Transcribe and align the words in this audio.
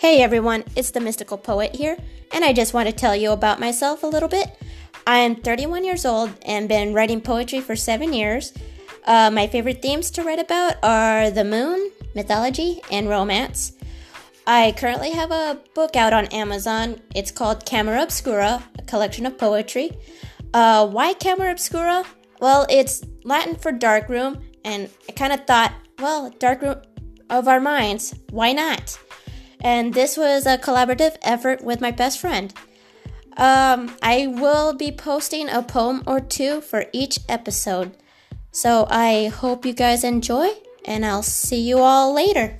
Hey 0.00 0.22
everyone, 0.22 0.64
it's 0.76 0.92
the 0.92 1.00
Mystical 1.00 1.36
Poet 1.36 1.76
here, 1.76 1.94
and 2.32 2.42
I 2.42 2.54
just 2.54 2.72
want 2.72 2.88
to 2.88 2.94
tell 2.94 3.14
you 3.14 3.32
about 3.32 3.60
myself 3.60 4.02
a 4.02 4.06
little 4.06 4.30
bit. 4.30 4.48
I 5.06 5.18
am 5.18 5.36
31 5.36 5.84
years 5.84 6.06
old 6.06 6.30
and 6.46 6.70
been 6.70 6.94
writing 6.94 7.20
poetry 7.20 7.60
for 7.60 7.76
seven 7.76 8.14
years. 8.14 8.54
Uh, 9.04 9.30
my 9.30 9.46
favorite 9.46 9.82
themes 9.82 10.10
to 10.12 10.22
write 10.22 10.38
about 10.38 10.76
are 10.82 11.30
the 11.30 11.44
moon, 11.44 11.90
mythology, 12.14 12.80
and 12.90 13.10
romance. 13.10 13.74
I 14.46 14.72
currently 14.74 15.10
have 15.10 15.32
a 15.32 15.60
book 15.74 15.96
out 15.96 16.14
on 16.14 16.28
Amazon. 16.28 17.02
It's 17.14 17.30
called 17.30 17.66
Camera 17.66 18.02
Obscura, 18.02 18.64
a 18.78 18.82
collection 18.84 19.26
of 19.26 19.36
poetry. 19.36 19.90
Uh, 20.54 20.88
why 20.88 21.12
Camera 21.12 21.52
Obscura? 21.52 22.04
Well, 22.40 22.64
it's 22.70 23.04
Latin 23.22 23.54
for 23.54 23.70
dark 23.70 24.08
room, 24.08 24.40
and 24.64 24.88
I 25.10 25.12
kind 25.12 25.34
of 25.34 25.46
thought, 25.46 25.74
well, 25.98 26.30
dark 26.38 26.62
room 26.62 26.80
of 27.28 27.48
our 27.48 27.60
minds, 27.60 28.14
why 28.30 28.54
not? 28.54 28.98
And 29.62 29.94
this 29.94 30.16
was 30.16 30.46
a 30.46 30.58
collaborative 30.58 31.16
effort 31.22 31.62
with 31.62 31.80
my 31.80 31.90
best 31.90 32.18
friend. 32.18 32.52
Um, 33.36 33.96
I 34.02 34.26
will 34.26 34.74
be 34.74 34.90
posting 34.92 35.48
a 35.48 35.62
poem 35.62 36.02
or 36.06 36.20
two 36.20 36.60
for 36.60 36.86
each 36.92 37.20
episode. 37.28 37.92
So 38.52 38.86
I 38.90 39.28
hope 39.28 39.64
you 39.64 39.72
guys 39.72 40.02
enjoy, 40.02 40.50
and 40.84 41.06
I'll 41.06 41.22
see 41.22 41.60
you 41.60 41.78
all 41.78 42.12
later. 42.12 42.58